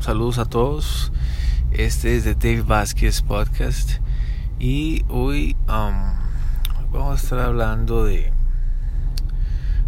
[0.00, 1.12] saludos a todos.
[1.70, 4.00] Este es de Dave Vázquez Podcast
[4.58, 6.14] y hoy um,
[6.90, 8.32] vamos a estar hablando de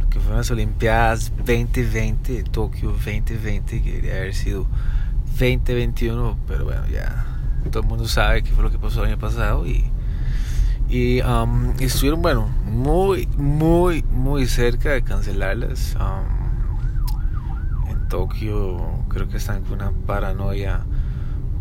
[0.00, 4.66] lo que fueron las Olimpiadas 2020, Tokio 2020, que debería haber sido
[5.38, 7.26] 2021, pero bueno, ya
[7.70, 12.20] todo el mundo sabe qué fue lo que pasó el año pasado y, um, estuvieron,
[12.20, 15.96] bueno, muy, muy, muy cerca de cancelarlas.
[15.98, 16.41] Um,
[18.12, 20.84] Tokio creo que están con una paranoia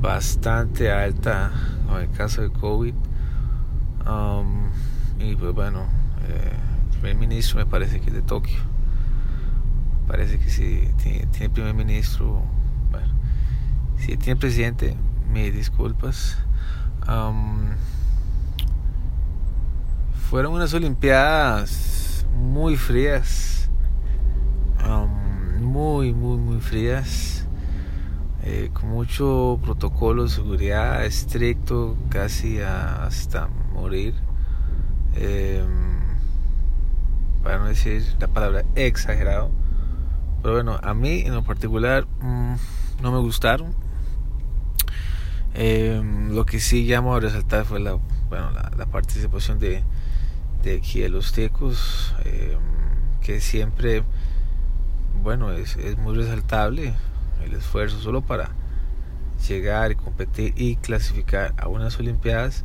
[0.00, 1.52] bastante alta
[1.86, 2.94] con el caso de COVID.
[4.08, 4.70] Um,
[5.18, 5.84] y pues bueno,
[6.26, 6.52] eh,
[6.84, 8.60] el primer ministro me parece que es de Tokio.
[10.06, 12.40] Parece que si tiene, primer ministro.
[13.98, 14.96] Si tiene presidente,
[15.30, 16.38] mis disculpas.
[17.06, 17.72] Um,
[20.30, 23.67] fueron unas Olimpiadas muy frías.
[25.78, 27.46] Muy, muy, muy frías,
[28.42, 34.12] eh, con mucho protocolo de seguridad estricto, casi hasta morir.
[35.14, 36.00] Em,
[37.44, 39.52] para no decir la palabra exagerado.
[40.42, 42.54] Pero bueno, a mí en lo particular mm,
[43.00, 43.72] no me gustaron.
[45.54, 49.84] Em, lo que sí llamo a resaltar fue la, bueno, la, participación de,
[50.64, 52.58] de aquí de los tecos, em,
[53.20, 54.02] que siempre
[55.28, 56.94] bueno, es, muy resaltable
[57.44, 58.48] el esfuerzo solo para
[59.46, 62.64] llegar y competir y clasificar a unas Olimpiadas,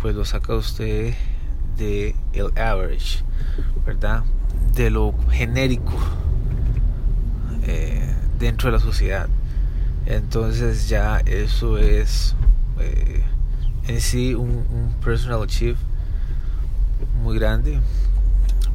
[0.00, 1.14] pues lo saca usted
[1.78, 3.22] de el average,
[3.86, 4.24] ¿verdad?
[4.74, 5.94] De lo genérico
[7.62, 9.28] eh, dentro de la sociedad.
[10.06, 12.34] Entonces ya eso es
[12.80, 13.22] eh,
[13.86, 15.78] en sí un, un personal achieve
[17.22, 17.78] muy grande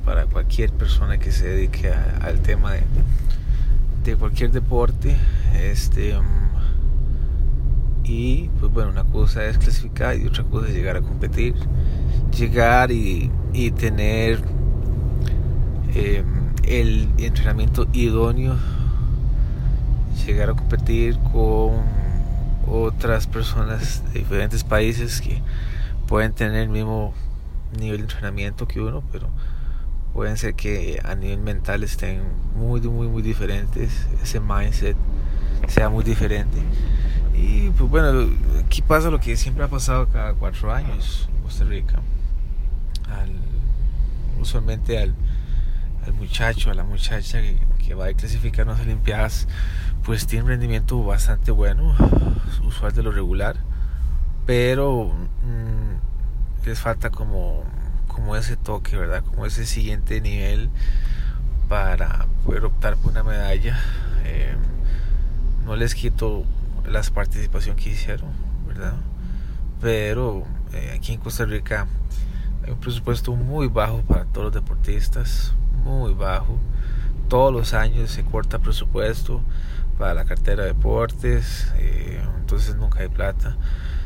[0.09, 1.87] para cualquier persona que se dedique
[2.21, 2.73] al tema
[4.03, 5.15] de, cualquier deporte.
[5.53, 6.15] Este,
[8.03, 11.53] y pues bueno, una cosa es clasificar y otra cosa es llegar a competir.
[12.35, 14.41] Llegar y, y tener
[15.93, 16.25] em,
[16.63, 18.55] el entrenamiento idóneo.
[20.25, 21.83] Llegar a competir con
[22.67, 25.43] otras personas de diferentes países que
[26.07, 27.13] pueden tener el mismo
[27.79, 29.27] nivel de entrenamiento que uno, pero
[30.13, 32.21] pueden ser que a nivel mental estén
[32.55, 34.97] muy, muy, muy diferentes, ese mindset
[35.67, 36.57] sea muy diferente.
[37.33, 38.29] Y pues bueno,
[38.63, 41.99] aquí pasa lo que siempre ha pasado cada cuatro años en Costa Rica.
[44.39, 45.13] usualmente al,
[46.17, 49.47] muchacho, a la muchacha que, va a clasificar las Olimpiadas,
[50.03, 51.95] pues tiene un rendimiento bastante bueno,
[52.63, 53.57] usual de lo regular,
[54.45, 57.63] pero mm, les falta como
[58.09, 59.23] como ese toque, ¿verdad?
[59.23, 60.69] Como ese siguiente nivel
[61.69, 63.79] para poder optar por una medalla.
[64.25, 64.53] Eh,
[65.63, 66.43] no les quito
[66.85, 68.31] las participación que hicieron,
[68.67, 68.95] ¿verdad?
[69.79, 70.43] Pero
[70.73, 71.87] eh, aquí en Costa Rica
[72.65, 75.53] hay un presupuesto muy bajo para todos los deportistas,
[75.85, 76.59] muy bajo.
[77.29, 79.41] Todos los años se corta presupuesto
[79.97, 83.55] para la cartera de deportes, eh, entonces nunca hay plata.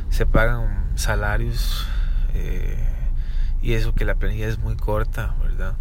[0.09, 1.87] Se pagan salarios
[3.63, 5.75] y eso que la planilla es muy corta, ¿verdad?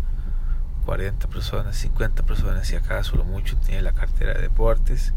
[0.86, 5.12] 40 personas, 50 personas, si acaso lo mucho tiene la cartera de deportes.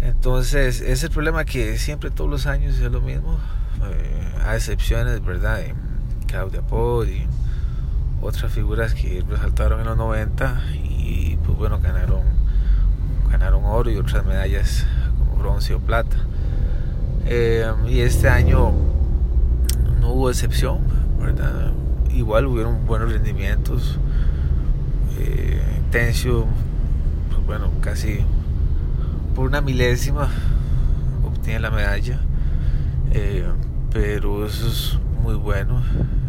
[0.00, 3.38] Entonces, es el problema que siempre todos los años es lo mismo,
[3.84, 5.60] eh, a excepciones, ¿verdad?
[6.26, 7.28] Claudia Pod y
[8.22, 12.22] otras figuras que resaltaron en los 90 y pues bueno, ganaron,
[13.30, 14.86] ganaron oro y otras medallas
[15.18, 16.16] como bronce o plata.
[17.26, 18.72] Eh, y este año
[20.00, 20.80] no hubo excepción,
[22.14, 23.98] Igual hubieron buenos rendimientos.
[25.18, 25.60] Eh,
[25.90, 26.46] Tencio,
[27.30, 28.20] pues bueno, casi
[29.34, 30.28] por una milésima
[31.24, 32.20] obtiene la medalla.
[33.12, 33.46] Eh,
[33.92, 35.82] pero eso es muy bueno.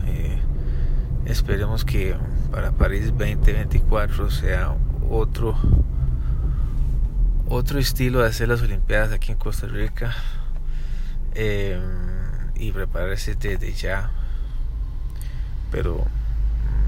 [0.08, 0.40] Eh,
[1.26, 2.16] esperemos que
[2.52, 4.76] para París 2024 sea
[5.10, 5.56] otro
[7.50, 10.16] otro estilo de hacer las Olimpiadas aquí en Costa Rica
[12.56, 14.12] y prepararse desde ya
[15.74, 16.06] pero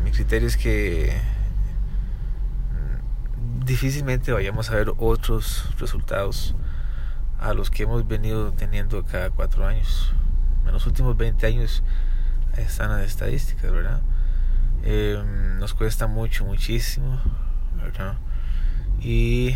[0.04, 1.12] mi criterio es que
[2.72, 6.54] mm, difícilmente vayamos a ver otros resultados
[7.40, 10.14] a los que hemos venido teniendo cada cuatro años.
[10.68, 11.82] En los últimos 20 años
[12.58, 14.02] están las estadísticas, ¿verdad?
[14.84, 17.20] Em, nos cuesta mucho, muchísimo,
[17.82, 18.18] ¿verdad?
[19.02, 19.56] Y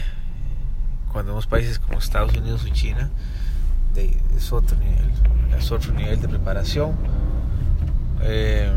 [1.11, 3.11] cuando vemos países como Estados Unidos o China,
[3.95, 5.11] es otro nivel,
[5.55, 6.95] es otro nivel de preparación.
[8.21, 8.71] Eh,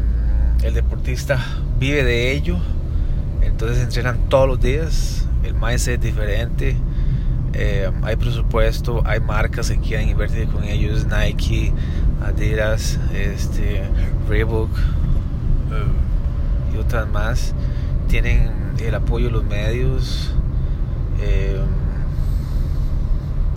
[0.62, 1.38] el deportista
[1.78, 2.56] vive de ello,
[3.40, 6.76] entonces entrenan todos los días, el mindset es diferente,
[7.54, 11.72] eh, hay presupuesto, hay marcas que quieren invertir con ellos, Nike,
[12.24, 13.82] Adidas, este,
[14.28, 17.54] Reebok eh, y otras más.
[18.08, 20.32] Tienen el apoyo de los medios.
[21.20, 21.60] Eh,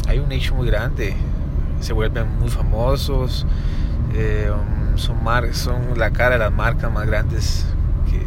[0.07, 1.13] hay un nicho muy grande,
[1.79, 3.45] se vuelven muy famosos,
[5.05, 7.65] son, mar son la cara de las marcas más grandes
[8.09, 8.25] que,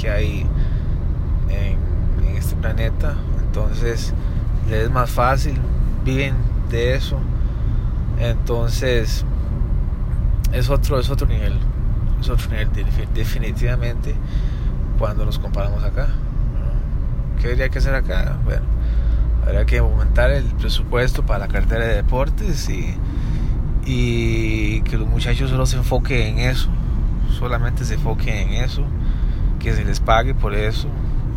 [0.00, 0.46] que hay
[1.50, 1.78] en,
[2.36, 3.14] este planeta.
[3.44, 4.14] Entonces,
[4.68, 5.58] les es más fácil,
[6.04, 6.34] viven
[6.70, 7.18] de eso.
[8.18, 9.24] Entonces,
[10.52, 11.58] es otro, es otro nivel.
[12.20, 12.68] Es otro nivel
[13.14, 14.14] definitivamente
[14.98, 16.08] cuando nos comparamos acá.
[17.40, 18.36] ¿Qué habría que hacer acá?
[18.44, 18.62] Bueno,
[19.44, 22.96] habría que aumentar el presupuesto para la cartera de deportes y,
[23.84, 26.68] y que los muchachos solo se enfoquen en eso,
[27.38, 28.84] solamente se enfoquen en eso,
[29.58, 30.88] que se les pague por eso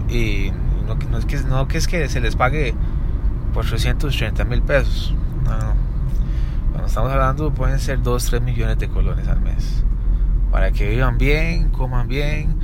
[0.09, 0.51] y
[0.85, 2.75] no, no es que no que es que se les pague
[3.53, 5.13] por 330 mil pesos.
[6.71, 9.83] Cuando estamos hablando pueden ser 2, 3 millones de colones al mes.
[10.51, 12.57] Para que vivan bien, coman bien,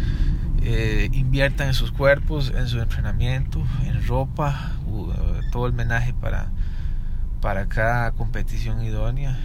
[0.62, 4.73] eh, inviertan en sus cuerpos, en su entrenamiento, en ropa,
[5.51, 6.51] todo el menaje para,
[7.41, 9.38] para cada competición idónea.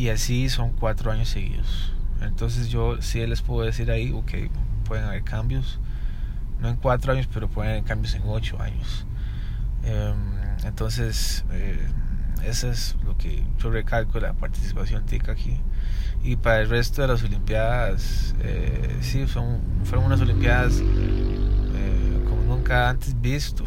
[0.00, 1.92] Y así son cuatro años seguidos.
[2.22, 4.32] Entonces yo sí les puedo decir ahí, ok,
[4.86, 5.78] pueden haber cambios,
[6.58, 9.04] no en cuatro años, pero pueden haber cambios en ocho años.
[9.84, 10.16] Em,
[10.64, 11.86] entonces, eh,
[12.46, 15.60] eso es lo que yo recalco la participación TIC aquí.
[16.22, 22.42] Y para el resto de las Olimpiadas, eh, sí, son, fueron unas Olimpiadas eh, como
[22.44, 23.66] nunca antes visto,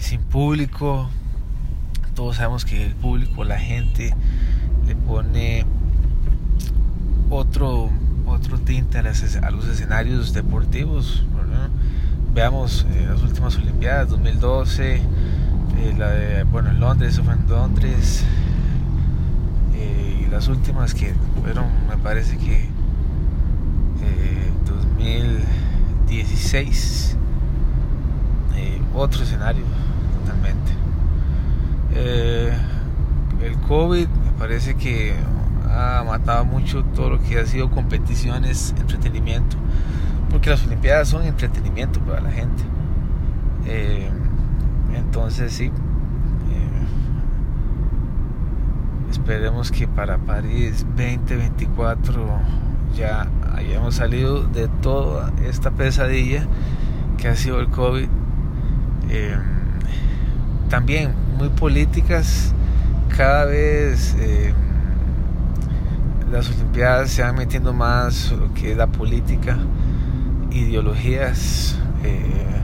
[0.00, 1.08] sin público,
[2.16, 4.14] todos sabemos que el público, la gente,
[4.86, 5.66] le pone
[7.28, 7.90] otro,
[8.24, 11.26] otro tinte a, a los escenarios deportivos,
[12.34, 15.02] veamos eh, las últimas Olimpiadas, 2012, eh,
[15.98, 18.24] la de, bueno, en Londres, eso fue en Londres,
[19.74, 21.12] eh, y las últimas que
[21.42, 22.74] fueron, me parece que
[24.66, 27.16] 2016,
[28.94, 29.64] otro escenario
[30.20, 30.85] totalmente.
[33.42, 35.14] El COVID me parece que
[35.70, 39.56] ha matado mucho todo lo que ha sido competiciones, entretenimiento
[40.30, 42.62] porque las Olimpiadas son entretenimiento para la gente.
[43.66, 44.08] Eh,
[44.94, 45.70] entonces sí, eh,
[49.10, 52.28] esperemos que para París 2024
[52.94, 56.46] ya hayamos salido de toda esta pesadilla
[57.16, 58.08] que ha sido el COVID.
[59.08, 59.38] Eh,
[60.68, 62.52] también muy políticas,
[63.16, 64.14] cada vez
[66.30, 69.56] las Olimpiadas se van metiendo más lo que es la política
[70.50, 72.60] ideologías eh,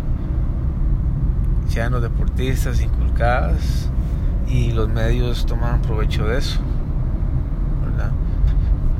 [1.68, 3.88] ya en los deportistas inculcadas
[4.48, 6.60] y los medios toman provecho de eso.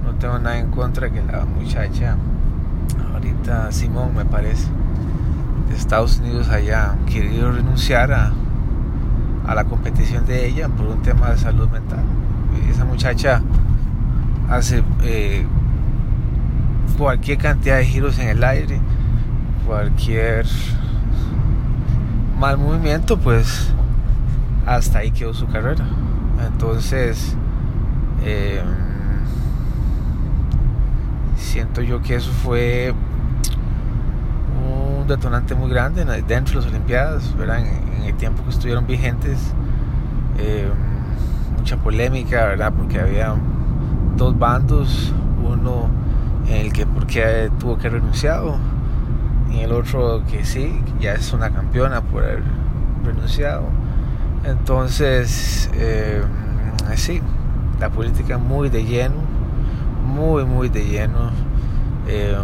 [0.04, 2.16] No tengo nada en contra que la muchacha,
[3.12, 4.68] ahorita Simón me parece,
[5.68, 8.32] de Estados Unidos haya querido renunciar a,
[9.46, 12.04] a la competición de ella por un tema de salud mental.
[12.70, 13.42] Esa muchacha
[14.48, 15.46] hace eh,
[16.98, 18.80] cualquier cantidad de giros en el aire,
[19.66, 20.46] cualquier
[22.38, 23.72] mal movimiento, pues
[24.66, 25.84] hasta ahí quedó su carrera.
[26.46, 27.36] Entonces,
[28.24, 28.64] em,
[31.36, 32.94] siento yo que eso fue
[35.00, 39.38] un detonante muy grande dentro de las Olimpiadas, En, el tiempo que estuvieron vigentes,
[40.38, 40.68] em,
[41.56, 42.72] mucha polémica, ¿verdad?
[42.76, 43.34] Porque había
[44.16, 45.88] dos bandos, uno
[46.48, 48.56] en el que porque tuvo que renunciado
[49.52, 52.42] y el otro que sí, ya es una campeona por haber
[53.04, 53.64] renunciado.
[54.44, 56.22] Entonces, eh,
[56.96, 57.20] sí,
[57.78, 59.16] la política muy de lleno,
[60.06, 61.30] muy, muy de lleno.
[62.08, 62.36] Eh,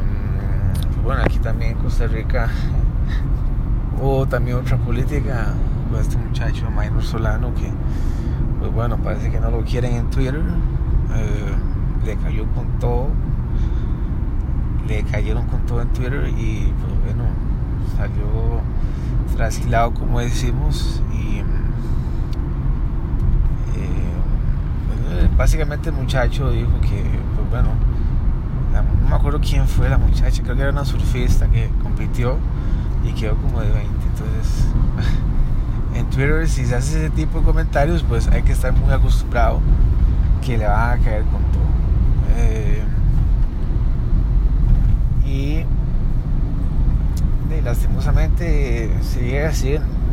[1.02, 2.50] bueno, aquí también en Costa Rica
[4.00, 5.54] hubo también otra política
[5.90, 7.70] con este muchacho Maynor Solano que,
[8.58, 10.42] pues bueno, parece que no lo quieren en Twitter.
[11.14, 11.54] Eh,
[12.04, 13.08] le cayó con todo
[14.88, 17.24] le cayeron con todo en Twitter y pues bueno,
[17.96, 18.60] salió
[19.36, 21.40] trasquilado como decimos y
[23.78, 27.04] eh, básicamente el muchacho dijo que
[27.36, 27.68] pues bueno,
[28.72, 32.38] no me acuerdo quién fue la muchacha, creo que era una surfista que compitió
[33.04, 34.66] y quedó como de 20, entonces
[35.94, 39.60] en Twitter si se hace ese tipo de comentarios pues hay que estar muy acostumbrado
[40.44, 41.68] que le van a caer con todo.
[42.36, 42.82] Eh,
[45.26, 45.64] y
[47.62, 49.52] lastimosamente se llega,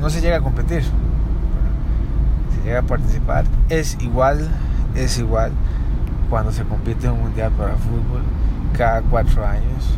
[0.02, 3.46] no se llega a competir, se llega a participar.
[3.70, 4.50] Es igual,
[4.96, 5.52] es igual
[6.30, 8.24] cuando se compite en un mundial para fútbol
[8.78, 9.98] cada cuatro años.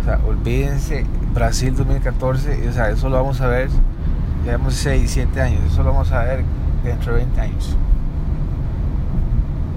[0.00, 3.68] O sea, olvídense, Brasil 2014, o sea, eso lo vamos a ver,
[4.44, 6.44] llevamos 6, 7 años, eso lo vamos a ver
[6.82, 7.76] dentro de 20 años.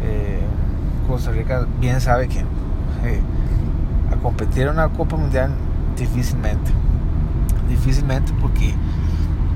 [0.03, 0.41] Eh,
[1.07, 3.21] Costa Rica bien sabe que eh,
[4.11, 5.51] a competir en una Copa Mundial
[5.97, 6.71] difícilmente,
[7.69, 8.73] difícilmente porque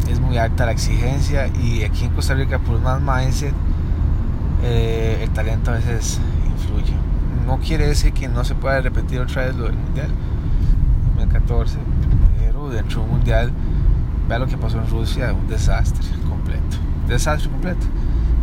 [0.09, 3.53] es muy alta la exigencia y aquí en Costa Rica por más mindset
[4.63, 6.93] eh, el talento a veces influye.
[7.45, 10.09] No quiere decir que no se pueda repetir otra vez lo del Mundial
[11.17, 11.77] 2014,
[12.39, 13.51] pero dentro de un Mundial,
[14.27, 17.86] vea lo que pasó en Rusia, un desastre completo, desastre completo.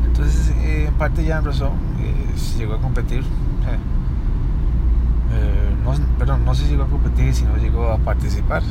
[0.06, 3.24] Entonces, eh, en parte ya en razón, eh, se llegó a competir.
[5.84, 8.62] no, perdón, no se llegó a competir, sino llegó a participar.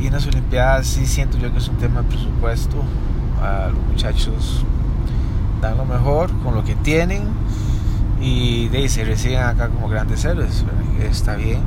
[0.00, 2.82] y en las Olimpiadas sí siento yo que es un tema de presupuesto.
[3.42, 4.64] A los muchachos
[5.60, 7.24] dan lo mejor con lo que tienen
[8.20, 10.64] y de ahí se reciben acá como grandes héroes.
[11.02, 11.60] Está bien,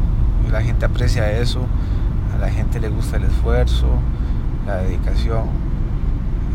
[0.51, 1.65] la gente aprecia eso,
[2.33, 3.87] a la gente le gusta el esfuerzo,
[4.65, 5.47] la dedicación,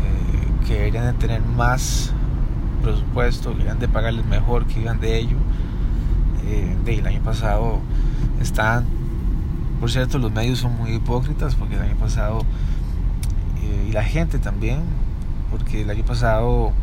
[0.03, 2.13] eh, que deberían de tener más
[2.81, 5.37] presupuesto, que deberían de pagarles mejor, que vivan de ello.
[6.45, 7.79] Eh, el año pasado
[8.41, 8.85] están,
[9.79, 12.41] por cierto, los medios son muy hipócritas porque el año pasado,
[13.63, 14.81] eh, y la gente también,
[15.49, 16.73] porque el año pasado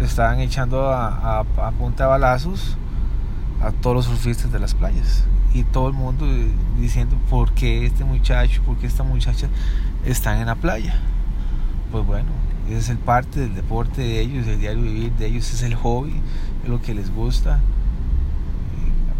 [0.00, 1.44] estaban echando a,
[1.78, 2.76] punta de balazos
[3.60, 6.26] a todos los surfistas de las playas y todo el mundo
[6.78, 9.48] diciendo por qué este muchacho, por qué esta muchacha
[10.04, 10.98] están en la playa.
[11.90, 12.30] Pues bueno,
[12.68, 15.74] ese es el parte del deporte de ellos, el diario vivir de ellos, es el
[15.74, 16.14] hobby,
[16.62, 17.60] es lo que les gusta.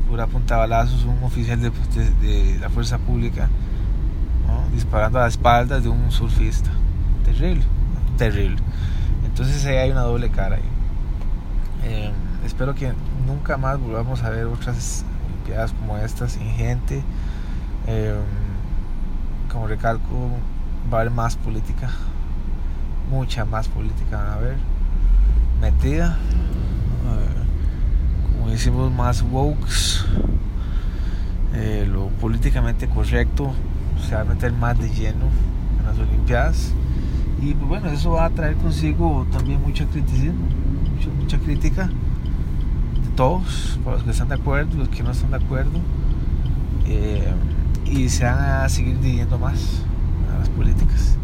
[0.08, 3.48] Pura punta balazos, un oficial de, la fuerza pública
[4.74, 6.70] disparando a la espalda de un surfista.
[7.24, 7.64] Terrible,
[8.16, 8.56] terrible.
[9.24, 10.58] Entonces ahí hay una doble cara.
[11.84, 12.12] Eh,
[12.44, 12.92] espero que
[13.26, 17.02] nunca más volvamos a ver otras Olimpiadas como estas sin gente.
[17.86, 18.14] Eh,
[19.50, 20.30] como recalco,
[20.92, 21.90] va a haber más política,
[23.10, 24.56] mucha más política van a haber
[25.60, 26.16] metida.
[27.06, 30.04] Eh, como decimos, más wokes.
[31.88, 33.52] lo políticamente correcto
[34.06, 35.26] se va a meter más de lleno
[35.80, 36.72] en las Olimpiadas.
[37.42, 40.46] Y pues bueno, eso va a traer consigo también mucho criticismo
[41.10, 45.36] mucha crítica de todos, por los que están de acuerdo, los que no están de
[45.38, 45.80] acuerdo,
[46.86, 47.32] eh,
[47.86, 49.82] y se van a seguir dividiendo más
[50.32, 51.16] a las políticas.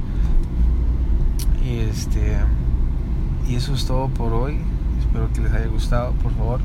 [1.65, 2.39] Y, este,
[3.49, 4.59] y eso es todo por hoy.
[4.99, 6.13] Espero que les haya gustado.
[6.15, 6.61] Por favor,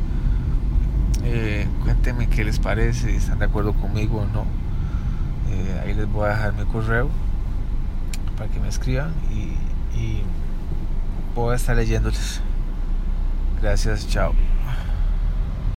[1.24, 4.46] eh, cuéntenme qué les parece, si están de acuerdo conmigo o no.
[5.52, 7.10] Eh, ahí les voy a dejar mi correo
[8.38, 10.22] para que me escriban y, y
[11.36, 12.42] voy estar leyéndoles.
[13.62, 14.34] Gracias, chao.